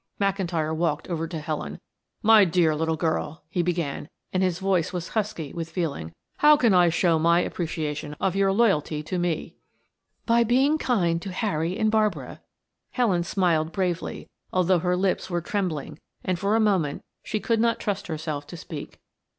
McIntyre 0.19 0.75
walked 0.75 1.07
over 1.09 1.27
to 1.27 1.39
Helen. 1.39 1.79
"My 2.23 2.43
dear 2.43 2.73
little 2.73 2.95
girl," 2.95 3.43
he 3.49 3.61
began 3.61 4.09
and 4.33 4.41
his 4.41 4.57
voice 4.57 4.91
was 4.91 5.09
husky 5.09 5.53
with 5.53 5.69
feeling. 5.69 6.11
"How 6.37 6.57
can 6.57 6.73
I 6.73 6.89
show 6.89 7.19
my 7.19 7.41
appreciation 7.41 8.15
of 8.19 8.35
your 8.35 8.51
loyalty 8.51 9.03
to 9.03 9.19
me?" 9.19 9.57
"By 10.25 10.43
being 10.43 10.79
kind 10.79 11.21
to 11.21 11.31
Harry 11.31 11.77
and 11.77 11.91
Barbara." 11.91 12.41
Helen 12.89 13.21
smiled 13.23 13.71
bravely, 13.71 14.27
although 14.51 14.79
her 14.79 14.97
lips 14.97 15.29
were 15.29 15.39
trembling 15.39 15.99
and 16.23 16.39
for 16.39 16.55
a 16.55 16.59
moment 16.59 17.03
she 17.21 17.39
could 17.39 17.59
not 17.59 17.79
trust 17.79 18.07
herself 18.07 18.47
to 18.47 18.57
speak. 18.57 18.99